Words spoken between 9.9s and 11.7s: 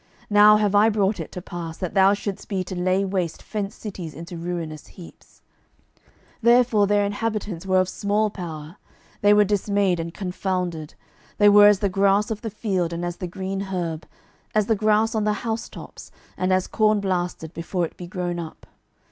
and confounded; they were